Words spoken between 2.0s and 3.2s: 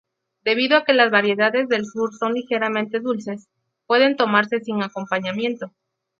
son ligeramente